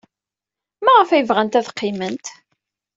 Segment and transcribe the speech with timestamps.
[0.83, 2.25] Maɣef ay bɣant ad qqiment?